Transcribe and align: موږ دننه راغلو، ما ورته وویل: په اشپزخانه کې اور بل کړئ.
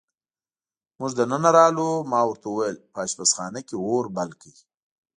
موږ 0.99 1.11
دننه 1.19 1.49
راغلو، 1.57 1.89
ما 2.11 2.19
ورته 2.25 2.47
وویل: 2.49 2.77
په 2.93 2.97
اشپزخانه 3.05 3.59
کې 3.67 3.75
اور 3.85 4.05
بل 4.15 4.29
کړئ. 4.39 4.53